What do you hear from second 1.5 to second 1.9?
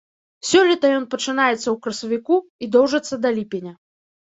ў